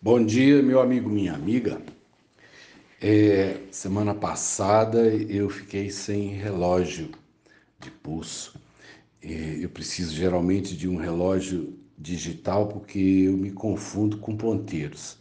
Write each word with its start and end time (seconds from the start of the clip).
Bom 0.00 0.24
dia, 0.24 0.62
meu 0.62 0.80
amigo, 0.80 1.10
minha 1.10 1.34
amiga. 1.34 1.82
É, 3.02 3.62
semana 3.72 4.14
passada 4.14 5.08
eu 5.08 5.50
fiquei 5.50 5.90
sem 5.90 6.28
relógio 6.28 7.10
de 7.80 7.90
pulso. 7.90 8.54
É, 9.20 9.56
eu 9.60 9.68
preciso 9.68 10.14
geralmente 10.14 10.76
de 10.76 10.88
um 10.88 10.94
relógio 10.94 11.76
digital 11.98 12.68
porque 12.68 12.96
eu 13.26 13.36
me 13.36 13.50
confundo 13.50 14.18
com 14.18 14.36
ponteiros. 14.36 15.18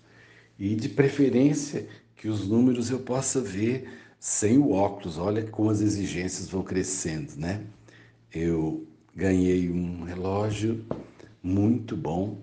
E 0.59 0.75
de 0.75 0.89
preferência 0.89 1.87
que 2.15 2.27
os 2.27 2.47
números 2.47 2.91
eu 2.91 2.99
possa 2.99 3.41
ver 3.41 3.89
sem 4.19 4.59
o 4.59 4.73
óculos. 4.73 5.17
Olha 5.17 5.43
como 5.47 5.71
as 5.71 5.81
exigências 5.81 6.49
vão 6.49 6.61
crescendo, 6.61 7.35
né? 7.35 7.65
Eu 8.31 8.85
ganhei 9.15 9.71
um 9.71 10.03
relógio 10.03 10.85
muito 11.41 11.97
bom 11.97 12.37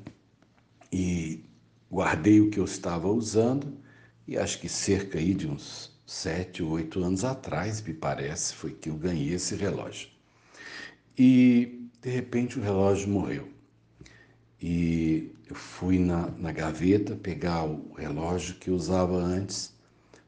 e 0.92 1.44
guardei 1.90 2.40
o 2.40 2.50
que 2.50 2.58
eu 2.58 2.64
estava 2.64 3.08
usando 3.08 3.78
e 4.26 4.36
acho 4.36 4.60
que 4.60 4.68
cerca 4.68 5.18
aí 5.18 5.34
de 5.34 5.46
uns 5.46 5.94
sete 6.06 6.62
ou 6.62 6.70
oito 6.72 7.02
anos 7.02 7.24
atrás, 7.24 7.80
me 7.82 7.94
parece, 7.94 8.54
foi 8.54 8.72
que 8.72 8.90
eu 8.90 8.96
ganhei 8.96 9.34
esse 9.34 9.54
relógio. 9.54 10.08
E 11.18 11.88
de 12.00 12.10
repente 12.10 12.58
o 12.58 12.62
relógio 12.62 13.08
morreu. 13.08 13.48
E 14.60 15.32
eu 15.46 15.54
fui 15.54 15.98
na, 15.98 16.30
na 16.38 16.52
gaveta 16.52 17.16
pegar 17.16 17.64
o 17.64 17.92
relógio 17.94 18.56
que 18.56 18.70
eu 18.70 18.74
usava 18.74 19.16
antes, 19.16 19.74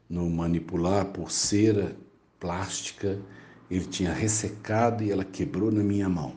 no 0.08 0.28
manipular 0.30 1.06
pulseira 1.06 1.96
plástica, 2.38 3.20
ele 3.70 3.86
tinha 3.86 4.12
ressecado 4.12 5.02
e 5.02 5.10
ela 5.10 5.24
quebrou 5.24 5.72
na 5.72 5.82
minha 5.82 6.08
mão. 6.08 6.34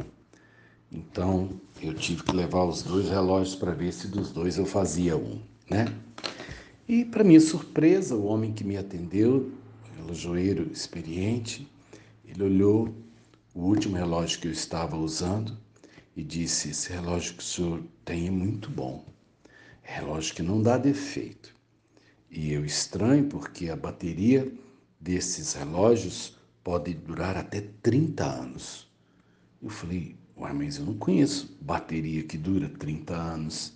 Então 0.92 1.60
eu 1.82 1.94
tive 1.94 2.24
que 2.24 2.36
levar 2.36 2.66
os 2.66 2.84
dois 2.84 3.10
relógios 3.10 3.56
para 3.56 3.72
ver 3.72 3.94
se 3.94 4.08
dos 4.08 4.32
dois 4.32 4.58
eu 4.58 4.66
fazia 4.66 5.16
um, 5.16 5.42
né? 5.70 5.86
E 6.88 7.06
para 7.06 7.24
minha 7.24 7.40
surpresa, 7.40 8.16
o 8.16 8.26
homem 8.26 8.52
que 8.52 8.64
me 8.64 8.76
atendeu, 8.76 9.52
relojoeiro 9.96 10.72
experiente, 10.72 11.68
ele 12.26 12.44
olhou 12.44 12.94
o 13.54 13.62
último 13.62 13.96
relógio 13.96 14.40
que 14.40 14.48
eu 14.48 14.52
estava 14.52 14.98
usando 14.98 15.58
e 16.16 16.24
disse: 16.24 16.72
Esse 16.72 16.92
relógio 16.92 17.36
que 17.36 17.44
o 17.44 17.46
senhor 17.46 17.84
tem 18.04 18.28
é 18.28 18.32
muito 18.32 18.70
bom. 18.70 19.06
É 19.84 20.00
relógio 20.00 20.36
que 20.36 20.44
não 20.44 20.62
dá 20.62 20.78
defeito. 20.78 21.54
E 22.30 22.52
eu 22.52 22.66
estranho 22.66 23.26
porque 23.26 23.70
a 23.70 23.76
bateria 23.76 24.52
desses 25.00 25.54
relógios 25.54 26.38
pode 26.64 26.94
durar 26.94 27.38
até 27.38 27.62
30 27.82 28.26
anos. 28.26 28.88
Eu 29.62 29.70
falei: 29.70 30.16
Ué, 30.40 30.54
mas 30.54 30.78
eu 30.78 30.86
não 30.86 30.94
conheço 30.96 31.58
bateria 31.60 32.24
que 32.24 32.38
dura 32.38 32.70
30 32.70 33.14
anos. 33.14 33.74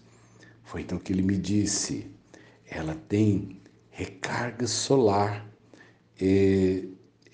Foi 0.63 0.81
então 0.81 0.97
que 0.97 1.11
ele 1.11 1.21
me 1.21 1.37
disse: 1.37 2.09
ela 2.65 2.95
tem 2.95 3.61
recarga 3.89 4.65
solar, 4.65 5.47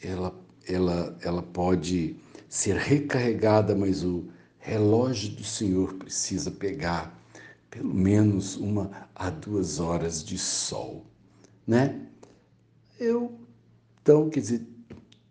ela, 0.02 0.35
ela, 0.67 1.17
ela 1.22 1.44
pode 1.44 2.16
ser 2.50 2.75
recarregada, 2.75 3.75
mas 3.75 4.03
o 4.03 4.27
relógio 4.57 5.31
do 5.35 5.44
Senhor 5.44 5.94
precisa 5.94 6.50
pegar 6.52 7.17
pelo 7.69 7.94
menos 7.94 8.55
uma 8.55 9.07
a 9.13 9.30
duas 9.30 9.80
horas 9.80 10.23
de 10.23 10.38
sol, 10.38 11.05
né? 11.67 12.02
Eu, 13.00 13.39
então, 14.02 14.30
quer 14.30 14.39
dizer, 14.39 14.67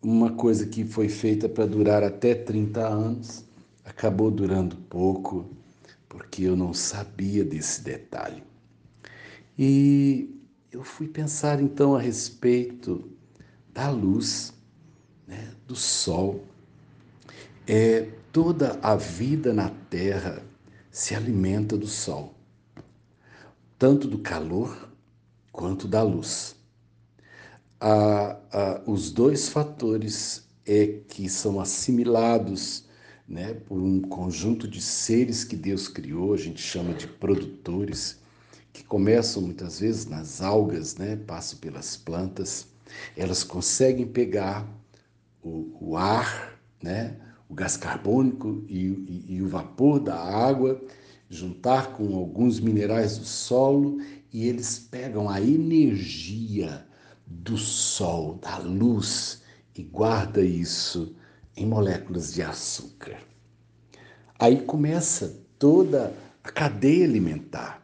uma 0.00 0.32
coisa 0.32 0.66
que 0.66 0.84
foi 0.84 1.08
feita 1.08 1.48
para 1.48 1.66
durar 1.66 2.04
até 2.04 2.34
30 2.34 2.86
anos, 2.86 3.44
acabou 3.88 4.30
durando 4.30 4.76
pouco, 4.76 5.50
porque 6.08 6.42
eu 6.42 6.54
não 6.54 6.74
sabia 6.74 7.44
desse 7.44 7.82
detalhe. 7.82 8.42
E 9.58 10.38
eu 10.70 10.84
fui 10.84 11.08
pensar 11.08 11.60
então 11.60 11.96
a 11.96 12.00
respeito 12.00 13.10
da 13.72 13.90
luz, 13.90 14.52
né, 15.26 15.52
do 15.66 15.74
sol. 15.74 16.44
É, 17.66 18.08
toda 18.32 18.78
a 18.82 18.94
vida 18.94 19.52
na 19.52 19.70
Terra 19.90 20.42
se 20.90 21.14
alimenta 21.14 21.76
do 21.76 21.86
sol, 21.86 22.34
tanto 23.78 24.06
do 24.06 24.18
calor 24.18 24.90
quanto 25.50 25.88
da 25.88 26.02
luz. 26.02 26.56
os 28.86 29.10
dois 29.10 29.48
fatores 29.48 30.46
é 30.66 30.86
que 31.08 31.28
são 31.28 31.60
assimilados 31.60 32.87
né, 33.28 33.52
por 33.52 33.78
um 33.78 34.00
conjunto 34.00 34.66
de 34.66 34.80
seres 34.80 35.44
que 35.44 35.54
Deus 35.54 35.86
criou, 35.86 36.32
a 36.32 36.38
gente 36.38 36.62
chama 36.62 36.94
de 36.94 37.06
produtores, 37.06 38.18
que 38.72 38.82
começam 38.82 39.42
muitas 39.42 39.80
vezes 39.80 40.06
nas 40.06 40.40
algas, 40.40 40.96
né, 40.96 41.16
passam 41.16 41.58
pelas 41.58 41.96
plantas, 41.96 42.66
elas 43.16 43.44
conseguem 43.44 44.06
pegar 44.06 44.66
o, 45.42 45.76
o 45.80 45.96
ar, 45.96 46.58
né, 46.82 47.16
o 47.48 47.54
gás 47.54 47.76
carbônico 47.76 48.64
e, 48.66 48.86
e, 48.86 49.24
e 49.36 49.42
o 49.42 49.48
vapor 49.48 50.00
da 50.00 50.16
água, 50.16 50.80
juntar 51.28 51.92
com 51.92 52.16
alguns 52.16 52.58
minerais 52.60 53.18
do 53.18 53.24
solo 53.24 54.00
e 54.32 54.46
eles 54.46 54.78
pegam 54.78 55.28
a 55.28 55.40
energia 55.40 56.86
do 57.26 57.58
sol, 57.58 58.38
da 58.40 58.56
luz 58.58 59.42
e 59.74 59.82
guarda 59.82 60.42
isso 60.42 61.14
em 61.58 61.66
moléculas 61.66 62.32
de 62.32 62.42
açúcar. 62.42 63.18
Aí 64.38 64.62
começa 64.62 65.42
toda 65.58 66.14
a 66.44 66.50
cadeia 66.50 67.04
alimentar. 67.04 67.82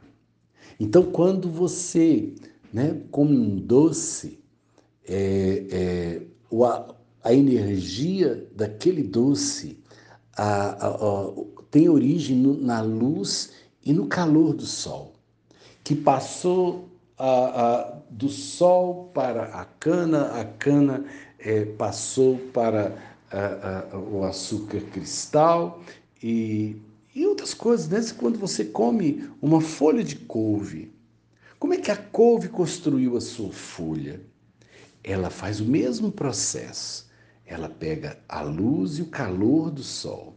Então, 0.78 1.10
quando 1.10 1.50
você 1.50 2.34
né, 2.72 3.00
come 3.10 3.36
um 3.36 3.56
doce, 3.56 4.38
é, 5.06 5.66
é, 5.70 6.22
a, 6.64 6.94
a, 7.24 7.34
energia 7.34 8.48
daquele 8.54 9.02
doce 9.02 9.82
a, 10.36 10.86
a, 10.86 11.32
tem 11.70 11.88
origem 11.88 12.36
no, 12.36 12.56
na 12.56 12.80
luz 12.80 13.50
e 13.84 13.92
no 13.92 14.06
calor 14.06 14.54
do 14.54 14.64
sol, 14.64 15.14
que 15.82 15.94
passou 15.94 16.88
do 18.10 18.28
sol 18.28 19.10
para 19.14 19.44
a 19.44 19.64
cana, 19.64 20.40
a 20.40 20.44
cana 20.44 21.04
é, 21.38 21.64
passou 21.64 22.38
para 22.52 22.96
a, 23.34 23.94
a, 23.94 23.98
o 23.98 24.24
açúcar 24.24 24.80
cristal 24.92 25.82
e, 26.22 26.76
e 27.14 27.26
outras 27.26 27.52
coisas. 27.52 27.88
Né? 27.88 28.16
Quando 28.16 28.38
você 28.38 28.64
come 28.64 29.28
uma 29.42 29.60
folha 29.60 30.04
de 30.04 30.16
couve, 30.16 30.92
como 31.58 31.74
é 31.74 31.78
que 31.78 31.90
a 31.90 31.96
couve 31.96 32.48
construiu 32.48 33.16
a 33.16 33.20
sua 33.20 33.50
folha? 33.50 34.20
Ela 35.02 35.30
faz 35.30 35.60
o 35.60 35.64
mesmo 35.64 36.12
processo. 36.12 37.10
Ela 37.46 37.68
pega 37.68 38.18
a 38.28 38.40
luz 38.40 38.98
e 38.98 39.02
o 39.02 39.06
calor 39.06 39.70
do 39.70 39.82
sol, 39.82 40.34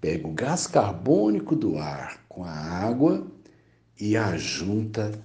pega 0.00 0.28
o 0.28 0.32
gás 0.32 0.66
carbônico 0.66 1.56
do 1.56 1.76
ar 1.76 2.24
com 2.28 2.44
a 2.44 2.52
água 2.52 3.26
e 4.00 4.16
a 4.16 4.36
junta 4.36 5.20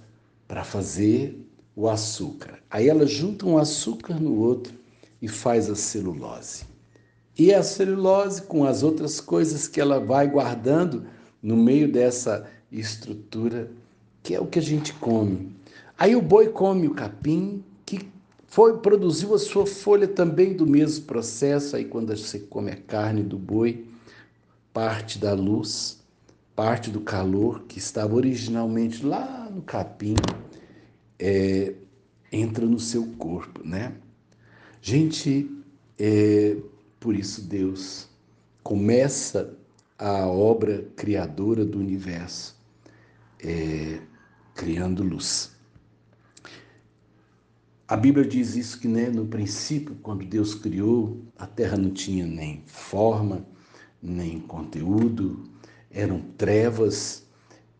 para 0.48 0.64
fazer 0.64 1.46
o 1.76 1.88
açúcar. 1.88 2.58
Aí 2.68 2.88
ela 2.88 3.06
junta 3.06 3.46
um 3.46 3.56
açúcar 3.56 4.18
no 4.18 4.34
outro 4.34 4.74
e 5.22 5.28
faz 5.28 5.70
a 5.70 5.76
celulose. 5.76 6.64
E 7.38 7.52
a 7.52 7.62
celulose, 7.62 8.42
com 8.42 8.64
as 8.64 8.82
outras 8.82 9.20
coisas 9.20 9.68
que 9.68 9.80
ela 9.80 10.00
vai 10.00 10.26
guardando 10.28 11.04
no 11.42 11.56
meio 11.56 11.90
dessa 11.90 12.48
estrutura, 12.72 13.70
que 14.22 14.34
é 14.34 14.40
o 14.40 14.46
que 14.46 14.58
a 14.58 14.62
gente 14.62 14.92
come. 14.94 15.54
Aí 15.98 16.16
o 16.16 16.22
boi 16.22 16.48
come 16.48 16.86
o 16.86 16.94
capim, 16.94 17.62
que 17.84 18.08
foi 18.46 18.78
produziu 18.78 19.34
a 19.34 19.38
sua 19.38 19.66
folha 19.66 20.08
também 20.08 20.54
do 20.54 20.66
mesmo 20.66 21.04
processo. 21.04 21.76
Aí 21.76 21.84
quando 21.84 22.16
você 22.16 22.38
come 22.38 22.70
a 22.70 22.76
carne 22.76 23.22
do 23.22 23.38
boi, 23.38 23.86
parte 24.72 25.18
da 25.18 25.34
luz, 25.34 26.00
parte 26.54 26.90
do 26.90 27.00
calor 27.00 27.64
que 27.68 27.78
estava 27.78 28.14
originalmente 28.14 29.04
lá 29.04 29.50
no 29.54 29.60
capim, 29.60 30.16
é, 31.18 31.74
entra 32.32 32.66
no 32.66 32.80
seu 32.80 33.06
corpo, 33.18 33.66
né? 33.66 33.92
Gente, 34.80 35.50
é, 35.98 36.56
por 37.06 37.14
isso, 37.14 37.40
Deus 37.42 38.08
começa 38.64 39.56
a 39.96 40.26
obra 40.26 40.88
criadora 40.96 41.64
do 41.64 41.78
universo, 41.78 42.60
é, 43.38 44.00
criando 44.56 45.04
luz. 45.04 45.52
A 47.86 47.96
Bíblia 47.96 48.26
diz 48.26 48.56
isso 48.56 48.80
que 48.80 48.88
né, 48.88 49.08
no 49.08 49.24
princípio, 49.24 49.96
quando 50.02 50.24
Deus 50.24 50.52
criou, 50.52 51.22
a 51.38 51.46
terra 51.46 51.76
não 51.76 51.90
tinha 51.90 52.26
nem 52.26 52.64
forma, 52.66 53.46
nem 54.02 54.40
conteúdo, 54.40 55.44
eram 55.92 56.20
trevas. 56.36 57.24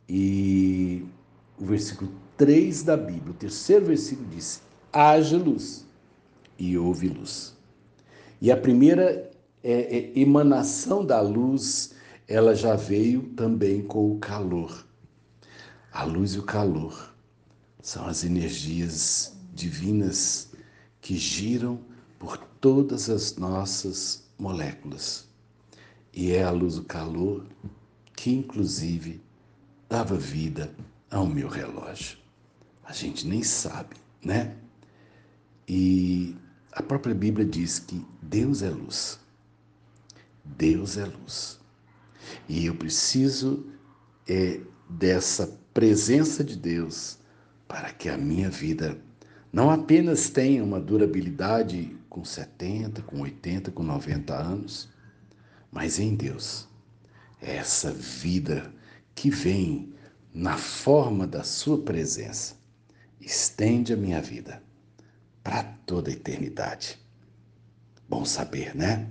E 0.09 1.05
o 1.59 1.65
versículo 1.65 2.13
3 2.37 2.85
da 2.85 2.97
Bíblia, 2.97 3.33
o 3.33 3.35
terceiro 3.35 3.87
versículo 3.87 4.29
diz: 4.29 4.63
haja 4.93 5.37
luz 5.37 5.85
e 6.57 6.79
houve 6.79 7.09
luz. 7.09 7.56
E 8.41 8.51
a 8.51 8.57
primeira 8.57 9.31
é, 9.63 9.97
é, 9.99 10.19
emanação 10.19 11.05
da 11.05 11.21
luz, 11.21 11.95
ela 12.29 12.55
já 12.55 12.77
veio 12.77 13.23
também 13.35 13.83
com 13.83 14.13
o 14.13 14.19
calor. 14.19 14.87
A 15.93 16.05
luz 16.05 16.35
e 16.35 16.39
o 16.39 16.43
calor. 16.43 17.15
são 17.83 18.07
as 18.07 18.25
energias 18.25 19.37
divinas 19.55 20.51
que 21.01 21.17
giram 21.17 21.81
por 22.19 22.37
todas 22.61 23.09
as 23.09 23.37
nossas 23.37 24.25
moléculas. 24.39 25.27
E 26.13 26.33
é 26.33 26.43
a 26.43 26.51
luz 26.51 26.77
do 26.77 26.85
calor 26.85 27.45
que, 28.15 28.31
inclusive, 28.31 29.21
dava 29.89 30.17
vida 30.17 30.75
ao 31.11 31.27
meu 31.27 31.49
relógio. 31.49 32.19
A 32.85 32.93
gente 32.93 33.27
nem 33.27 33.43
sabe, 33.43 33.97
né? 34.23 34.57
E 35.69 36.37
a 36.77 36.83
própria 36.83 37.15
Bíblia 37.15 37.47
diz 37.47 37.79
que 37.79 38.05
Deus 38.21 38.61
é 38.61 38.69
luz. 38.69 39.19
Deus 40.45 40.99
é 40.99 41.07
luz. 41.07 41.59
E 42.47 42.67
eu 42.67 42.75
preciso 42.75 43.67
é, 44.29 44.61
dessa 44.87 45.59
presença 45.73 46.45
de 46.45 46.55
Deus 46.55 47.19
para 47.67 47.91
que 47.95 48.11
a 48.11 48.19
minha 48.19 48.51
vida 48.51 49.01
não 49.51 49.71
apenas 49.71 50.29
tenha 50.29 50.63
uma 50.63 50.79
durabilidade 50.79 51.97
com 52.11 52.23
70, 52.23 53.01
com 53.03 53.23
80, 53.23 53.71
com 53.71 53.83
90 53.83 54.35
anos, 54.35 54.91
mas 55.73 55.99
em 55.99 56.15
Deus. 56.15 56.69
Essa 57.41 57.91
vida 57.91 58.71
que 59.15 59.31
vem 59.31 59.95
na 60.33 60.59
forma 60.59 61.27
da 61.27 61.43
Sua 61.43 61.81
presença 61.81 62.55
estende 63.19 63.95
a 63.95 63.97
minha 63.97 64.21
vida 64.21 64.66
para 65.47 65.63
toda 65.87 66.11
a 66.11 66.13
eternidade. 66.13 66.99
Bom 68.09 68.25
saber, 68.25 68.75
né? 68.75 69.09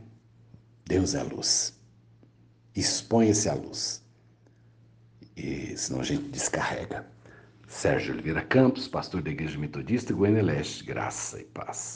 Deus 0.85 1.15
é 1.15 1.23
luz. 1.23 1.79
Exponha-se 2.75 3.47
à 3.47 3.53
luz. 3.53 4.03
E 5.33 5.77
senão 5.77 6.01
a 6.01 6.03
gente 6.03 6.27
descarrega. 6.27 7.07
Sérgio 7.69 8.13
Oliveira 8.13 8.41
Campos, 8.41 8.85
pastor 8.85 9.21
da 9.21 9.29
Igreja 9.31 9.57
Metodista 9.57 10.13
Goiânia 10.13 10.43
Leste, 10.43 10.83
graça 10.83 11.39
e 11.39 11.45
paz. 11.45 11.93